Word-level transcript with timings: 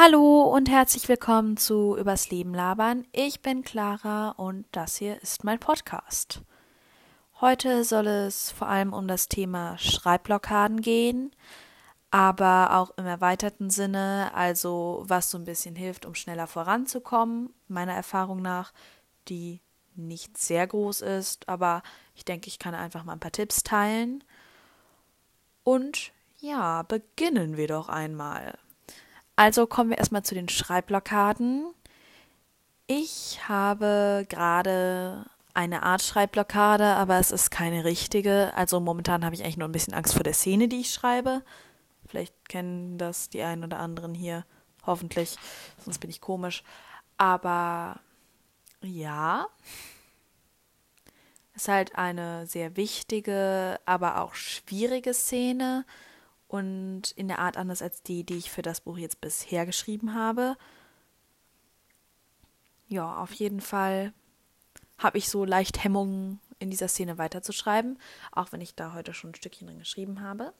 Hallo 0.00 0.42
und 0.42 0.70
herzlich 0.70 1.08
willkommen 1.08 1.56
zu 1.56 1.96
Übers 1.96 2.30
Leben 2.30 2.54
labern. 2.54 3.04
Ich 3.10 3.42
bin 3.42 3.64
Clara 3.64 4.30
und 4.30 4.64
das 4.70 4.94
hier 4.94 5.20
ist 5.22 5.42
mein 5.42 5.58
Podcast. 5.58 6.42
Heute 7.40 7.82
soll 7.82 8.06
es 8.06 8.52
vor 8.52 8.68
allem 8.68 8.92
um 8.92 9.08
das 9.08 9.26
Thema 9.26 9.76
Schreibblockaden 9.76 10.82
gehen, 10.82 11.34
aber 12.12 12.76
auch 12.76 12.92
im 12.96 13.06
erweiterten 13.06 13.70
Sinne, 13.70 14.30
also 14.34 15.02
was 15.08 15.32
so 15.32 15.38
ein 15.38 15.44
bisschen 15.44 15.74
hilft, 15.74 16.06
um 16.06 16.14
schneller 16.14 16.46
voranzukommen, 16.46 17.52
meiner 17.66 17.94
Erfahrung 17.94 18.40
nach, 18.40 18.72
die 19.26 19.60
nicht 19.96 20.38
sehr 20.38 20.64
groß 20.68 21.00
ist, 21.00 21.48
aber 21.48 21.82
ich 22.14 22.24
denke, 22.24 22.46
ich 22.46 22.60
kann 22.60 22.76
einfach 22.76 23.02
mal 23.02 23.14
ein 23.14 23.20
paar 23.20 23.32
Tipps 23.32 23.64
teilen. 23.64 24.22
Und 25.64 26.12
ja, 26.38 26.84
beginnen 26.84 27.56
wir 27.56 27.66
doch 27.66 27.88
einmal. 27.88 28.56
Also 29.38 29.68
kommen 29.68 29.90
wir 29.90 29.98
erstmal 29.98 30.24
zu 30.24 30.34
den 30.34 30.48
Schreibblockaden. 30.48 31.72
Ich 32.88 33.38
habe 33.46 34.26
gerade 34.28 35.26
eine 35.54 35.84
Art 35.84 36.02
Schreibblockade, 36.02 36.84
aber 36.84 37.20
es 37.20 37.30
ist 37.30 37.52
keine 37.52 37.84
richtige. 37.84 38.52
Also 38.56 38.80
momentan 38.80 39.24
habe 39.24 39.36
ich 39.36 39.44
eigentlich 39.44 39.56
nur 39.56 39.68
ein 39.68 39.72
bisschen 39.72 39.94
Angst 39.94 40.14
vor 40.14 40.24
der 40.24 40.32
Szene, 40.32 40.66
die 40.66 40.80
ich 40.80 40.92
schreibe. 40.92 41.44
Vielleicht 42.08 42.48
kennen 42.48 42.98
das 42.98 43.28
die 43.28 43.44
einen 43.44 43.62
oder 43.62 43.78
anderen 43.78 44.12
hier. 44.12 44.44
Hoffentlich, 44.84 45.36
sonst 45.84 46.00
bin 46.00 46.10
ich 46.10 46.20
komisch. 46.20 46.64
Aber 47.16 48.00
ja, 48.82 49.46
es 51.54 51.62
ist 51.62 51.68
halt 51.68 51.94
eine 51.94 52.48
sehr 52.48 52.76
wichtige, 52.76 53.78
aber 53.86 54.20
auch 54.20 54.34
schwierige 54.34 55.14
Szene 55.14 55.84
und 56.48 57.12
in 57.12 57.28
der 57.28 57.38
Art 57.38 57.56
anders 57.56 57.82
als 57.82 58.02
die, 58.02 58.24
die 58.24 58.38
ich 58.38 58.50
für 58.50 58.62
das 58.62 58.80
Buch 58.80 58.98
jetzt 58.98 59.20
bisher 59.20 59.66
geschrieben 59.66 60.14
habe. 60.14 60.56
Ja, 62.88 63.18
auf 63.22 63.32
jeden 63.34 63.60
Fall 63.60 64.12
habe 64.96 65.18
ich 65.18 65.28
so 65.28 65.44
leicht 65.44 65.84
Hemmungen, 65.84 66.40
in 66.58 66.70
dieser 66.70 66.88
Szene 66.88 67.18
weiterzuschreiben, 67.18 67.98
auch 68.32 68.52
wenn 68.52 68.60
ich 68.60 68.74
da 68.74 68.92
heute 68.92 69.14
schon 69.14 69.30
ein 69.30 69.34
Stückchen 69.34 69.68
drin 69.68 69.78
geschrieben 69.78 70.20
habe. 70.20 70.52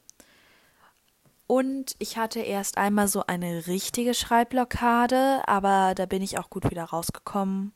Und 1.47 1.95
ich 1.99 2.17
hatte 2.17 2.39
erst 2.39 2.77
einmal 2.77 3.07
so 3.07 3.25
eine 3.25 3.67
richtige 3.67 4.13
Schreibblockade, 4.13 5.41
aber 5.47 5.95
da 5.95 6.05
bin 6.05 6.21
ich 6.21 6.37
auch 6.37 6.49
gut 6.49 6.69
wieder 6.69 6.83
rausgekommen. 6.83 7.73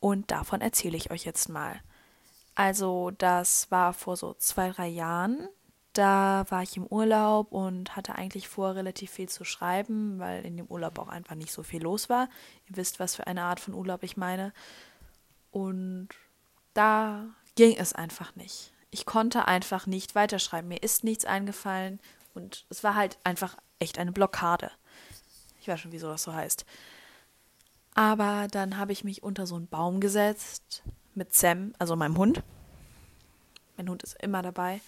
Und 0.00 0.30
davon 0.30 0.60
erzähle 0.60 0.96
ich 0.96 1.10
euch 1.10 1.24
jetzt 1.24 1.48
mal. 1.48 1.80
Also, 2.54 3.12
das 3.12 3.70
war 3.70 3.92
vor 3.92 4.16
so 4.16 4.34
zwei, 4.34 4.70
drei 4.70 4.88
Jahren. 4.88 5.48
Da 5.98 6.44
war 6.48 6.62
ich 6.62 6.76
im 6.76 6.86
Urlaub 6.86 7.50
und 7.50 7.96
hatte 7.96 8.14
eigentlich 8.14 8.46
vor, 8.46 8.76
relativ 8.76 9.10
viel 9.10 9.28
zu 9.28 9.42
schreiben, 9.44 10.20
weil 10.20 10.46
in 10.46 10.56
dem 10.56 10.66
Urlaub 10.66 10.96
auch 11.00 11.08
einfach 11.08 11.34
nicht 11.34 11.50
so 11.50 11.64
viel 11.64 11.82
los 11.82 12.08
war. 12.08 12.28
Ihr 12.68 12.76
wisst, 12.76 13.00
was 13.00 13.16
für 13.16 13.26
eine 13.26 13.42
Art 13.42 13.58
von 13.58 13.74
Urlaub 13.74 14.04
ich 14.04 14.16
meine. 14.16 14.52
Und 15.50 16.10
da 16.72 17.24
ging 17.56 17.76
es 17.76 17.94
einfach 17.94 18.36
nicht. 18.36 18.72
Ich 18.92 19.06
konnte 19.06 19.48
einfach 19.48 19.88
nicht 19.88 20.14
weiterschreiben. 20.14 20.68
Mir 20.68 20.84
ist 20.84 21.02
nichts 21.02 21.24
eingefallen 21.24 21.98
und 22.32 22.64
es 22.70 22.84
war 22.84 22.94
halt 22.94 23.18
einfach 23.24 23.56
echt 23.80 23.98
eine 23.98 24.12
Blockade. 24.12 24.70
Ich 25.60 25.66
weiß 25.66 25.80
schon, 25.80 25.90
wieso 25.90 26.06
das 26.06 26.22
so 26.22 26.32
heißt. 26.32 26.64
Aber 27.96 28.46
dann 28.52 28.76
habe 28.76 28.92
ich 28.92 29.02
mich 29.02 29.24
unter 29.24 29.48
so 29.48 29.56
einen 29.56 29.66
Baum 29.66 29.98
gesetzt 29.98 30.84
mit 31.16 31.34
Sam, 31.34 31.72
also 31.80 31.96
meinem 31.96 32.16
Hund. 32.16 32.44
Mein 33.76 33.88
Hund 33.88 34.04
ist 34.04 34.14
immer 34.22 34.42
dabei 34.42 34.80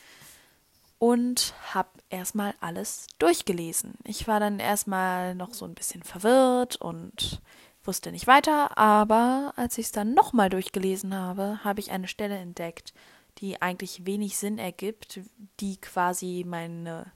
und 1.01 1.55
habe 1.73 1.89
erstmal 2.11 2.55
alles 2.61 3.07
durchgelesen. 3.19 3.95
Ich 4.05 4.29
war 4.29 4.39
dann 4.39 4.61
erstmal 4.61 5.35
noch 5.35 5.55
so 5.55 5.65
ein 5.65 5.75
bisschen 5.75 6.03
verwirrt 6.03 6.77
und 6.77 7.41
wusste 7.83 8.13
nicht 8.13 8.27
weiter, 8.27 8.77
aber 8.77 9.55
als 9.57 9.79
ich 9.79 9.87
es 9.87 9.93
dann 9.93 10.13
nochmal 10.13 10.51
durchgelesen 10.51 11.15
habe, 11.15 11.65
habe 11.65 11.81
ich 11.81 11.91
eine 11.91 12.07
Stelle 12.07 12.37
entdeckt, 12.37 12.93
die 13.39 13.63
eigentlich 13.63 14.05
wenig 14.05 14.37
Sinn 14.37 14.59
ergibt, 14.59 15.21
die 15.61 15.81
quasi 15.81 16.45
meine 16.47 17.11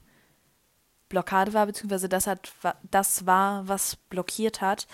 Blockade 1.07 1.53
war, 1.53 1.67
beziehungsweise 1.67 2.09
das, 2.09 2.25
hat, 2.25 2.51
das 2.89 3.27
war, 3.27 3.67
was 3.67 3.97
blockiert 3.97 4.61
hat. 4.61 4.87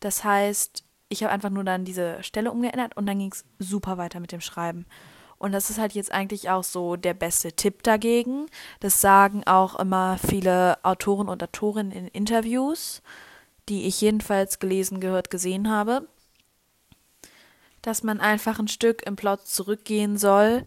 Das 0.00 0.22
heißt, 0.22 0.84
ich 1.08 1.22
habe 1.22 1.32
einfach 1.32 1.48
nur 1.48 1.64
dann 1.64 1.86
diese 1.86 2.22
Stelle 2.22 2.52
umgeändert 2.52 2.94
und 2.94 3.06
dann 3.06 3.18
ging 3.18 3.32
es 3.32 3.46
super 3.58 3.96
weiter 3.96 4.20
mit 4.20 4.32
dem 4.32 4.42
Schreiben. 4.42 4.84
Und 5.44 5.52
das 5.52 5.68
ist 5.68 5.78
halt 5.78 5.92
jetzt 5.92 6.10
eigentlich 6.10 6.48
auch 6.48 6.64
so 6.64 6.96
der 6.96 7.12
beste 7.12 7.52
Tipp 7.52 7.82
dagegen. 7.82 8.46
Das 8.80 9.02
sagen 9.02 9.46
auch 9.46 9.78
immer 9.78 10.16
viele 10.16 10.82
Autoren 10.82 11.28
und 11.28 11.42
Autorinnen 11.42 11.92
in 11.92 12.08
Interviews, 12.08 13.02
die 13.68 13.82
ich 13.82 14.00
jedenfalls 14.00 14.58
gelesen, 14.58 15.00
gehört, 15.00 15.28
gesehen 15.28 15.70
habe, 15.70 16.08
dass 17.82 18.02
man 18.02 18.20
einfach 18.20 18.58
ein 18.58 18.68
Stück 18.68 19.06
im 19.06 19.16
Plot 19.16 19.46
zurückgehen 19.46 20.16
soll, 20.16 20.64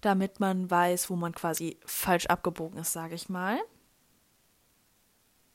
damit 0.00 0.40
man 0.40 0.68
weiß, 0.68 1.08
wo 1.08 1.14
man 1.14 1.32
quasi 1.32 1.78
falsch 1.86 2.26
abgebogen 2.26 2.80
ist, 2.80 2.92
sage 2.92 3.14
ich 3.14 3.28
mal. 3.28 3.60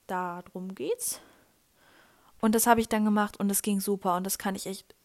Darum 0.07 0.75
geht's. 0.75 1.19
Und 2.39 2.55
das 2.55 2.67
habe 2.67 2.79
ich 2.79 2.87
dann 2.87 3.03
gemacht 3.03 3.37
und 3.37 3.49
es 3.49 3.61
ging 3.61 3.81
super 3.81 4.15
und 4.15 4.23
das 4.23 4.37
kann 4.37 4.55
ich 4.55 4.65
echt 4.65 4.95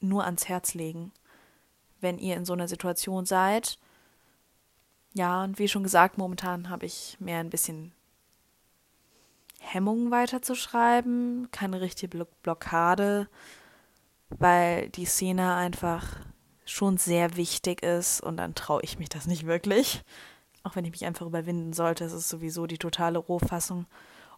nur 0.00 0.26
ans 0.26 0.46
Herz 0.46 0.74
legen 0.74 1.10
wenn 2.00 2.18
ihr 2.18 2.36
in 2.36 2.44
so 2.44 2.52
einer 2.52 2.68
Situation 2.68 3.26
seid. 3.26 3.78
Ja, 5.14 5.42
und 5.42 5.58
wie 5.58 5.68
schon 5.68 5.82
gesagt, 5.82 6.18
momentan 6.18 6.70
habe 6.70 6.86
ich 6.86 7.16
mehr 7.20 7.38
ein 7.38 7.50
bisschen 7.50 7.92
Hemmungen 9.58 10.10
weiterzuschreiben, 10.10 11.48
keine 11.50 11.80
richtige 11.80 12.26
Blockade, 12.42 13.28
weil 14.30 14.88
die 14.90 15.04
Szene 15.04 15.54
einfach 15.54 16.16
schon 16.64 16.96
sehr 16.96 17.36
wichtig 17.36 17.82
ist 17.82 18.20
und 18.20 18.36
dann 18.36 18.54
traue 18.54 18.82
ich 18.82 18.98
mich 18.98 19.08
das 19.08 19.26
nicht 19.26 19.46
wirklich. 19.46 20.02
Auch 20.62 20.76
wenn 20.76 20.84
ich 20.84 20.92
mich 20.92 21.04
einfach 21.04 21.26
überwinden 21.26 21.72
sollte, 21.72 22.04
es 22.04 22.12
ist 22.12 22.28
sowieso 22.28 22.66
die 22.66 22.78
totale 22.78 23.18
Rohfassung. 23.18 23.86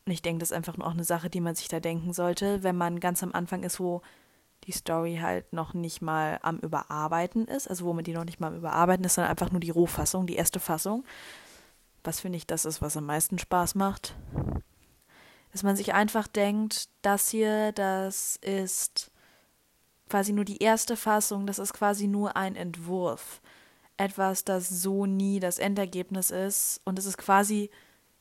Und 0.04 0.12
ich 0.12 0.22
denke, 0.22 0.40
das 0.40 0.50
ist 0.50 0.56
einfach 0.56 0.76
nur 0.76 0.86
auch 0.86 0.92
eine 0.92 1.04
Sache, 1.04 1.30
die 1.30 1.40
man 1.40 1.54
sich 1.54 1.68
da 1.68 1.78
denken 1.78 2.12
sollte, 2.12 2.62
wenn 2.62 2.76
man 2.76 3.00
ganz 3.00 3.22
am 3.22 3.32
Anfang 3.32 3.62
ist, 3.62 3.78
wo 3.78 4.02
die 4.64 4.72
Story 4.72 5.18
halt 5.20 5.52
noch 5.52 5.74
nicht 5.74 6.02
mal 6.02 6.38
am 6.42 6.58
Überarbeiten 6.58 7.46
ist, 7.46 7.68
also 7.68 7.84
wo 7.84 7.92
man 7.92 8.04
die 8.04 8.12
noch 8.12 8.24
nicht 8.24 8.40
mal 8.40 8.48
am 8.48 8.56
Überarbeiten 8.56 9.04
ist, 9.04 9.14
sondern 9.14 9.30
einfach 9.30 9.50
nur 9.50 9.60
die 9.60 9.70
Rohfassung, 9.70 10.26
die 10.26 10.36
erste 10.36 10.60
Fassung. 10.60 11.04
Was 12.04 12.20
finde 12.20 12.36
ich, 12.36 12.46
das 12.46 12.64
ist, 12.64 12.82
was 12.82 12.96
am 12.96 13.06
meisten 13.06 13.38
Spaß 13.38 13.74
macht. 13.74 14.14
Dass 15.52 15.62
man 15.62 15.76
sich 15.76 15.94
einfach 15.94 16.26
denkt, 16.26 16.88
das 17.02 17.28
hier, 17.28 17.72
das 17.72 18.36
ist 18.36 19.10
quasi 20.08 20.32
nur 20.32 20.44
die 20.44 20.62
erste 20.62 20.96
Fassung, 20.96 21.46
das 21.46 21.58
ist 21.58 21.72
quasi 21.72 22.06
nur 22.06 22.36
ein 22.36 22.56
Entwurf. 22.56 23.40
Etwas, 23.96 24.44
das 24.44 24.68
so 24.68 25.06
nie 25.06 25.40
das 25.40 25.58
Endergebnis 25.58 26.30
ist 26.30 26.80
und 26.84 26.98
es 26.98 27.06
ist 27.06 27.18
quasi 27.18 27.70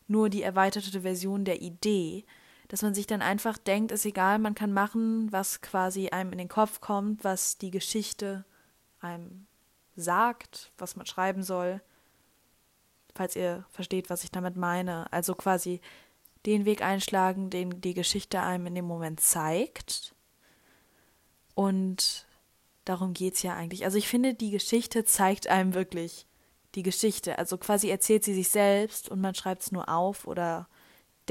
nur 0.07 0.29
die 0.29 0.43
erweiterte 0.43 1.01
Version 1.01 1.45
der 1.45 1.61
Idee 1.61 2.25
dass 2.71 2.83
man 2.83 2.93
sich 2.93 3.05
dann 3.05 3.21
einfach 3.21 3.57
denkt, 3.57 3.91
ist 3.91 4.05
egal, 4.05 4.39
man 4.39 4.55
kann 4.55 4.71
machen, 4.71 5.29
was 5.29 5.59
quasi 5.59 6.07
einem 6.07 6.31
in 6.31 6.37
den 6.37 6.47
Kopf 6.47 6.79
kommt, 6.79 7.25
was 7.25 7.57
die 7.57 7.69
Geschichte 7.69 8.45
einem 9.01 9.45
sagt, 9.97 10.71
was 10.77 10.95
man 10.95 11.05
schreiben 11.05 11.43
soll, 11.43 11.81
falls 13.13 13.35
ihr 13.35 13.65
versteht, 13.71 14.09
was 14.09 14.23
ich 14.23 14.31
damit 14.31 14.55
meine. 14.55 15.11
Also 15.11 15.35
quasi 15.35 15.81
den 16.45 16.63
Weg 16.63 16.81
einschlagen, 16.81 17.49
den 17.49 17.81
die 17.81 17.93
Geschichte 17.93 18.39
einem 18.39 18.67
in 18.67 18.75
dem 18.75 18.85
Moment 18.85 19.19
zeigt. 19.19 20.15
Und 21.55 22.25
darum 22.85 23.11
geht 23.13 23.33
es 23.33 23.43
ja 23.43 23.53
eigentlich. 23.53 23.83
Also 23.83 23.97
ich 23.97 24.07
finde, 24.07 24.33
die 24.33 24.51
Geschichte 24.51 25.03
zeigt 25.03 25.47
einem 25.47 25.73
wirklich 25.73 26.25
die 26.75 26.83
Geschichte. 26.83 27.37
Also 27.37 27.57
quasi 27.57 27.89
erzählt 27.89 28.23
sie 28.23 28.33
sich 28.33 28.47
selbst 28.47 29.09
und 29.09 29.19
man 29.19 29.35
schreibt 29.35 29.63
es 29.63 29.73
nur 29.73 29.89
auf 29.89 30.25
oder 30.25 30.69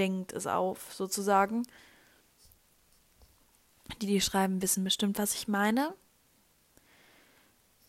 denkt 0.00 0.32
es 0.32 0.47
auf, 0.47 0.93
sozusagen. 0.93 1.62
Die, 4.00 4.06
die 4.06 4.20
schreiben, 4.20 4.62
wissen 4.62 4.82
bestimmt, 4.82 5.19
was 5.19 5.35
ich 5.35 5.47
meine. 5.47 5.94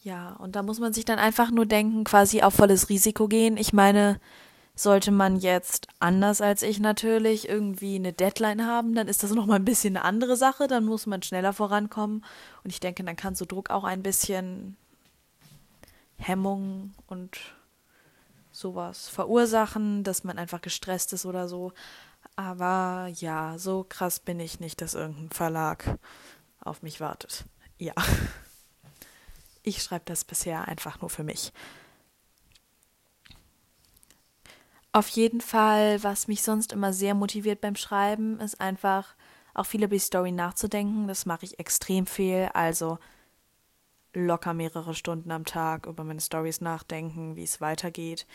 Ja, 0.02 0.34
und 0.34 0.56
da 0.56 0.64
muss 0.64 0.80
man 0.80 0.94
sich 0.94 1.06
dann 1.06 1.20
einfach 1.20 1.52
nur 1.52 1.66
denken, 1.66 2.04
quasi 2.04 2.42
auf 2.42 2.56
volles 2.56 2.90
Risiko 2.90 3.28
gehen. 3.28 3.56
Ich 3.56 3.72
meine, 3.72 4.20
sollte 4.76 5.12
man 5.12 5.38
jetzt 5.38 5.88
anders 6.00 6.42
als 6.42 6.64
ich 6.64 6.80
natürlich 6.80 7.48
irgendwie 7.48 7.96
eine 7.96 8.14
Deadline 8.14 8.66
haben, 8.66 8.96
dann 8.96 9.08
ist 9.08 9.24
das 9.24 9.32
nochmal 9.32 9.60
ein 9.60 9.66
bisschen 9.66 9.96
eine 9.96 10.06
andere 10.06 10.36
Sache, 10.36 10.68
dann 10.68 10.86
muss 10.86 11.06
man 11.06 11.22
schneller 11.22 11.54
vorankommen 11.54 12.26
und 12.64 12.72
ich 12.72 12.80
denke, 12.80 13.04
dann 13.04 13.16
kann 13.16 13.36
so 13.36 13.46
Druck 13.46 13.70
auch 13.70 13.84
ein 13.84 14.02
bisschen 14.02 14.76
Hemmung 16.18 16.94
und 17.08 17.38
sowas 18.62 19.10
verursachen, 19.10 20.04
dass 20.04 20.24
man 20.24 20.38
einfach 20.38 20.62
gestresst 20.62 21.12
ist 21.14 21.26
oder 21.26 21.48
so. 21.48 21.74
Aber 22.36 23.08
ja, 23.16 23.58
so 23.58 23.86
krass 23.88 24.20
bin 24.20 24.40
ich 24.40 24.60
nicht, 24.60 24.82
dass 24.82 24.94
irgendein 24.94 25.32
Verlag 25.32 25.98
auf 26.62 26.82
mich 26.82 27.02
wartet. 27.02 27.46
Ja. 27.78 27.94
Ich 29.64 29.84
schreibe 29.84 30.06
das 30.06 30.24
bisher 30.24 30.68
einfach 30.68 31.02
nur 31.02 31.10
für 31.10 31.24
mich. 31.24 31.54
Auf 34.92 35.08
jeden 35.10 35.40
Fall, 35.40 36.04
was 36.04 36.28
mich 36.28 36.42
sonst 36.42 36.74
immer 36.74 36.94
sehr 36.94 37.14
motiviert 37.14 37.62
beim 37.62 37.76
Schreiben, 37.76 38.40
ist 38.40 38.60
einfach 38.60 39.16
auch 39.54 39.66
viel 39.66 39.84
über 39.84 39.96
die 39.96 40.00
Story 40.00 40.32
nachzudenken. 40.32 41.08
Das 41.08 41.26
mache 41.26 41.46
ich 41.46 41.60
extrem 41.60 42.06
viel. 42.06 42.50
Also 42.54 42.98
locker 44.14 44.54
mehrere 44.54 44.94
Stunden 44.94 45.32
am 45.32 45.46
Tag 45.46 45.86
über 45.86 46.04
meine 46.04 46.22
Stories 46.22 46.62
nachdenken, 46.62 47.36
wie 47.36 47.44
es 47.44 47.62
weitergeht. 47.62 48.26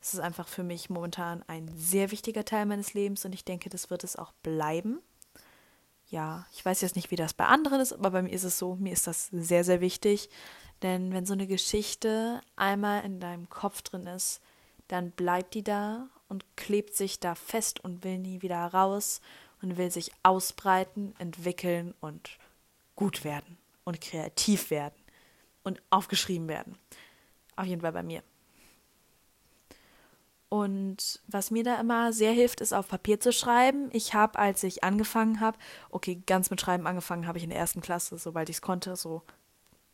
Es 0.00 0.14
ist 0.14 0.20
einfach 0.20 0.48
für 0.48 0.64
mich 0.64 0.90
momentan 0.90 1.44
ein 1.46 1.70
sehr 1.76 2.10
wichtiger 2.10 2.44
Teil 2.44 2.66
meines 2.66 2.94
Lebens 2.94 3.24
und 3.24 3.34
ich 3.34 3.44
denke, 3.44 3.70
das 3.70 3.90
wird 3.90 4.04
es 4.04 4.16
auch 4.16 4.32
bleiben. 4.42 4.98
Ja, 6.08 6.46
ich 6.52 6.64
weiß 6.64 6.80
jetzt 6.82 6.96
nicht, 6.96 7.10
wie 7.10 7.16
das 7.16 7.32
bei 7.32 7.46
anderen 7.46 7.80
ist, 7.80 7.92
aber 7.92 8.10
bei 8.10 8.22
mir 8.22 8.32
ist 8.32 8.44
es 8.44 8.58
so, 8.58 8.74
mir 8.76 8.92
ist 8.92 9.06
das 9.06 9.28
sehr, 9.28 9.64
sehr 9.64 9.80
wichtig. 9.80 10.28
Denn 10.82 11.12
wenn 11.12 11.24
so 11.24 11.32
eine 11.32 11.46
Geschichte 11.46 12.40
einmal 12.56 13.04
in 13.04 13.20
deinem 13.20 13.48
Kopf 13.48 13.82
drin 13.82 14.06
ist, 14.06 14.40
dann 14.88 15.12
bleibt 15.12 15.54
die 15.54 15.62
da 15.62 16.08
und 16.28 16.44
klebt 16.56 16.94
sich 16.94 17.20
da 17.20 17.34
fest 17.34 17.82
und 17.82 18.04
will 18.04 18.18
nie 18.18 18.42
wieder 18.42 18.66
raus 18.66 19.20
und 19.62 19.76
will 19.76 19.90
sich 19.90 20.10
ausbreiten, 20.24 21.14
entwickeln 21.18 21.94
und 22.00 22.38
gut 22.96 23.24
werden 23.24 23.56
und 23.84 24.00
kreativ 24.00 24.70
werden 24.70 25.01
und 25.62 25.82
aufgeschrieben 25.90 26.48
werden. 26.48 26.76
Auf 27.56 27.66
jeden 27.66 27.82
Fall 27.82 27.92
bei 27.92 28.02
mir. 28.02 28.22
Und 30.52 31.22
was 31.28 31.50
mir 31.50 31.64
da 31.64 31.80
immer 31.80 32.12
sehr 32.12 32.32
hilft, 32.32 32.60
ist 32.60 32.74
auf 32.74 32.86
Papier 32.86 33.18
zu 33.18 33.32
schreiben. 33.32 33.88
Ich 33.92 34.12
habe, 34.12 34.38
als 34.38 34.62
ich 34.64 34.84
angefangen 34.84 35.40
habe, 35.40 35.56
okay, 35.88 36.22
ganz 36.26 36.50
mit 36.50 36.60
Schreiben 36.60 36.86
angefangen 36.86 37.26
habe 37.26 37.38
ich 37.38 37.44
in 37.44 37.48
der 37.48 37.58
ersten 37.58 37.80
Klasse, 37.80 38.18
sobald 38.18 38.50
ich 38.50 38.56
es 38.56 38.62
konnte, 38.62 38.94
so 38.94 39.22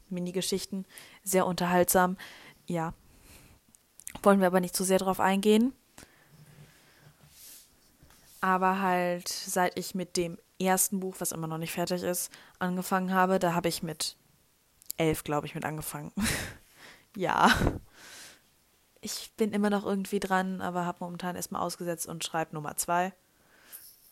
Mini-Geschichten, 0.08 0.84
sehr 1.22 1.46
unterhaltsam. 1.46 2.16
Ja, 2.66 2.92
wollen 4.24 4.40
wir 4.40 4.48
aber 4.48 4.58
nicht 4.58 4.74
zu 4.74 4.82
sehr 4.82 4.98
drauf 4.98 5.20
eingehen. 5.20 5.72
Aber 8.40 8.80
halt, 8.80 9.28
seit 9.28 9.78
ich 9.78 9.94
mit 9.94 10.16
dem 10.16 10.38
ersten 10.60 10.98
Buch, 10.98 11.14
was 11.20 11.30
immer 11.30 11.46
noch 11.46 11.58
nicht 11.58 11.72
fertig 11.72 12.02
ist, 12.02 12.32
angefangen 12.58 13.12
habe, 13.12 13.38
da 13.38 13.54
habe 13.54 13.68
ich 13.68 13.84
mit 13.84 14.16
elf, 14.98 15.24
glaube 15.24 15.46
ich, 15.46 15.54
mit 15.54 15.64
angefangen. 15.64 16.12
ja. 17.16 17.50
Ich 19.00 19.32
bin 19.36 19.52
immer 19.52 19.70
noch 19.70 19.86
irgendwie 19.86 20.20
dran, 20.20 20.60
aber 20.60 20.84
habe 20.84 20.98
momentan 21.00 21.36
erstmal 21.36 21.62
ausgesetzt 21.62 22.06
und 22.06 22.24
schreibe 22.24 22.54
Nummer 22.54 22.76
zwei. 22.76 23.12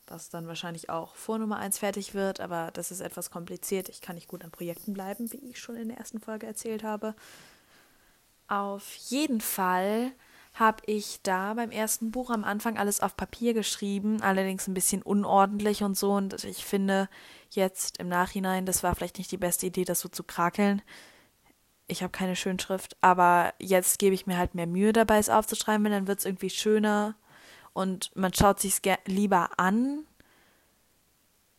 Was 0.07 0.29
dann 0.29 0.47
wahrscheinlich 0.47 0.89
auch 0.89 1.17
vor 1.17 1.39
Nummer 1.39 1.59
eins 1.59 1.79
fertig 1.79 2.15
wird, 2.15 2.39
aber 2.41 2.71
das 2.73 2.93
ist 2.93 3.01
etwas 3.01 3.31
kompliziert. 3.31 3.89
Ich 3.89 4.01
kann 4.01 4.15
nicht 4.15 4.29
gut 4.29 4.45
an 4.45 4.53
Projekten 4.53 4.93
bleiben, 4.95 5.33
wie 5.33 5.51
ich 5.51 5.59
schon 5.59 5.75
in 5.75 5.89
der 5.89 5.99
ersten 5.99 6.21
Folge 6.21 6.47
erzählt 6.47 6.85
habe. 6.85 7.15
Auf 8.47 8.95
jeden 8.95 9.41
Fall 9.41 10.13
habe 10.59 10.83
ich 10.87 11.21
da 11.23 11.53
beim 11.53 11.71
ersten 11.71 12.11
Buch 12.11 12.31
am 12.31 12.43
Anfang 12.43 12.79
alles 12.79 13.01
auf 13.01 13.15
Papier 13.15 13.53
geschrieben, 13.53 14.23
allerdings 14.23 14.67
ein 14.67 14.75
bisschen 14.75 15.03
unordentlich 15.03 15.83
und 15.83 15.99
so. 15.99 16.13
Und 16.13 16.45
ich 16.45 16.65
finde 16.65 17.11
jetzt 17.51 17.99
im 17.99 18.09
Nachhinein, 18.09 18.65
das 18.65 18.83
war 18.83 18.95
vielleicht 18.95 19.19
nicht 19.19 19.31
die 19.31 19.37
beste 19.37 19.67
Idee, 19.67 19.85
das 19.85 20.01
so 20.01 20.09
zu 20.09 20.25
krakeln. 20.25 20.81
Ich 21.89 22.03
habe 22.03 22.11
keine 22.11 22.37
Schönschrift, 22.37 22.97
aber 23.03 23.53
jetzt 23.59 23.99
gebe 23.99 24.15
ich 24.15 24.27
mir 24.27 24.39
halt 24.39 24.55
mehr 24.55 24.67
Mühe 24.67 24.95
dabei, 24.95 25.19
es 25.19 25.29
aufzuschreiben, 25.29 25.85
weil 25.85 25.93
dann 25.93 26.09
wird 26.09 26.21
es 26.21 26.25
irgendwie 26.25 26.51
schöner 26.51 27.17
und 27.75 28.11
man 28.17 28.33
schaut 28.33 28.59
sich 28.59 28.81
lieber 29.05 29.51
an 29.59 30.05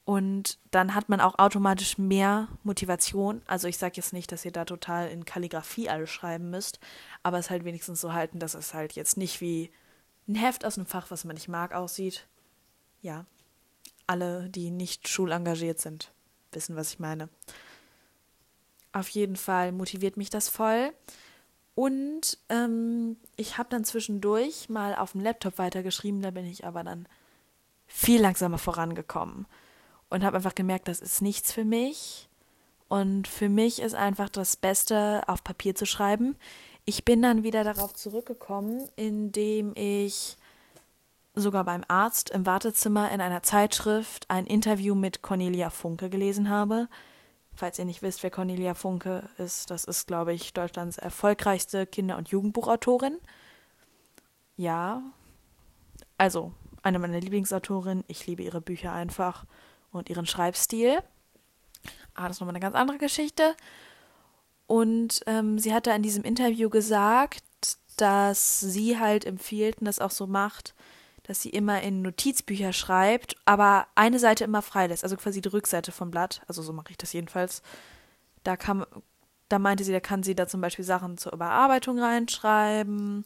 und 0.07 0.57
dann 0.71 0.95
hat 0.95 1.09
man 1.09 1.19
auch 1.19 1.37
automatisch 1.37 1.97
mehr 1.97 2.47
Motivation. 2.63 3.41
Also 3.45 3.67
ich 3.67 3.77
sage 3.77 3.95
jetzt 3.97 4.13
nicht, 4.13 4.31
dass 4.31 4.45
ihr 4.45 4.53
da 4.53 4.63
total 4.63 5.09
in 5.09 5.25
Kalligrafie 5.25 5.89
alles 5.89 6.09
schreiben 6.09 6.49
müsst, 6.49 6.79
aber 7.23 7.39
es 7.39 7.49
halt 7.49 7.65
wenigstens 7.65 7.99
so 7.99 8.13
halten, 8.13 8.39
dass 8.39 8.53
es 8.53 8.73
halt 8.73 8.93
jetzt 8.93 9.17
nicht 9.17 9.41
wie 9.41 9.69
ein 10.29 10.35
Heft 10.35 10.63
aus 10.63 10.77
einem 10.77 10.87
Fach, 10.87 11.11
was 11.11 11.25
man 11.25 11.33
nicht 11.33 11.49
mag, 11.49 11.73
aussieht. 11.73 12.25
Ja, 13.01 13.25
alle, 14.07 14.49
die 14.49 14.71
nicht 14.71 15.09
schulengagiert 15.09 15.81
sind, 15.81 16.13
wissen, 16.53 16.77
was 16.77 16.93
ich 16.93 16.99
meine. 16.99 17.27
Auf 18.93 19.09
jeden 19.09 19.35
Fall 19.35 19.73
motiviert 19.73 20.15
mich 20.15 20.29
das 20.29 20.47
voll. 20.47 20.93
Und 21.75 22.37
ähm, 22.47 23.17
ich 23.35 23.57
habe 23.57 23.67
dann 23.67 23.83
zwischendurch 23.83 24.69
mal 24.69 24.95
auf 24.95 25.11
dem 25.11 25.19
Laptop 25.19 25.57
weitergeschrieben, 25.57 26.21
da 26.21 26.31
bin 26.31 26.45
ich 26.45 26.65
aber 26.65 26.85
dann 26.85 27.09
viel 27.87 28.21
langsamer 28.21 28.57
vorangekommen 28.57 29.47
und 30.09 30.23
habe 30.23 30.37
einfach 30.37 30.55
gemerkt, 30.55 30.87
das 30.87 30.99
ist 30.99 31.21
nichts 31.21 31.51
für 31.51 31.65
mich. 31.65 32.29
Und 32.87 33.27
für 33.27 33.49
mich 33.49 33.81
ist 33.81 33.95
einfach 33.95 34.29
das 34.29 34.55
Beste, 34.55 35.21
auf 35.27 35.43
Papier 35.43 35.75
zu 35.75 35.85
schreiben. 35.85 36.37
Ich 36.85 37.03
bin 37.03 37.21
dann 37.21 37.43
wieder 37.43 37.63
darauf 37.63 37.93
zurückgekommen, 37.93 38.87
indem 38.95 39.73
ich 39.75 40.37
sogar 41.35 41.65
beim 41.65 41.83
Arzt 41.87 42.29
im 42.29 42.45
Wartezimmer 42.45 43.11
in 43.11 43.21
einer 43.21 43.43
Zeitschrift 43.43 44.29
ein 44.29 44.45
Interview 44.45 44.95
mit 44.95 45.21
Cornelia 45.21 45.69
Funke 45.69 46.09
gelesen 46.09 46.49
habe. 46.49 46.87
Falls 47.53 47.77
ihr 47.77 47.85
nicht 47.85 48.01
wisst, 48.01 48.23
wer 48.23 48.31
Cornelia 48.31 48.73
Funke 48.73 49.29
ist, 49.37 49.69
das 49.69 49.83
ist, 49.83 50.07
glaube 50.07 50.33
ich, 50.33 50.53
Deutschlands 50.53 50.97
erfolgreichste 50.97 51.85
Kinder- 51.85 52.17
und 52.17 52.29
Jugendbuchautorin. 52.29 53.17
Ja, 54.55 55.03
also 56.17 56.53
eine 56.83 56.99
meiner 56.99 57.19
Lieblingsautorinnen. 57.19 58.03
Ich 58.07 58.25
liebe 58.27 58.43
ihre 58.43 58.61
Bücher 58.61 58.93
einfach 58.93 59.45
und 59.97 60.09
ihren 60.09 60.25
Schreibstil. 60.25 60.99
Ah, 62.13 62.27
das 62.27 62.37
ist 62.37 62.39
nochmal 62.41 62.55
eine 62.55 62.61
ganz 62.61 62.75
andere 62.75 62.97
Geschichte. 62.97 63.55
Und 64.65 65.21
ähm, 65.27 65.59
sie 65.59 65.73
hat 65.73 65.87
da 65.87 65.95
in 65.95 66.03
diesem 66.03 66.23
Interview 66.23 66.69
gesagt, 66.69 67.43
dass 67.95 68.59
sie 68.59 68.99
halt 68.99 69.25
empfiehlt 69.25 69.79
und 69.79 69.85
das 69.85 69.99
auch 69.99 70.11
so 70.11 70.27
macht, 70.27 70.75
dass 71.23 71.41
sie 71.41 71.49
immer 71.49 71.81
in 71.81 72.01
Notizbücher 72.01 72.71
schreibt, 72.73 73.35
aber 73.45 73.87
eine 73.95 74.19
Seite 74.19 74.43
immer 74.43 74.61
frei 74.61 74.87
lässt, 74.87 75.03
also 75.03 75.17
quasi 75.17 75.41
die 75.41 75.49
Rückseite 75.49 75.91
vom 75.91 76.11
Blatt. 76.11 76.41
Also 76.47 76.61
so 76.61 76.73
mache 76.73 76.91
ich 76.91 76.97
das 76.97 77.11
jedenfalls. 77.13 77.61
Da 78.43 78.55
kam, 78.55 78.85
da 79.49 79.59
meinte 79.59 79.83
sie, 79.83 79.91
da 79.91 79.99
kann 79.99 80.23
sie 80.23 80.35
da 80.35 80.47
zum 80.47 80.61
Beispiel 80.61 80.85
Sachen 80.85 81.17
zur 81.17 81.33
Überarbeitung 81.33 81.99
reinschreiben, 81.99 83.25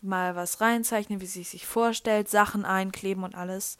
mal 0.00 0.36
was 0.36 0.60
reinzeichnen, 0.60 1.20
wie 1.20 1.26
sie 1.26 1.42
sich 1.42 1.66
vorstellt, 1.66 2.28
Sachen 2.28 2.64
einkleben 2.64 3.24
und 3.24 3.34
alles. 3.34 3.78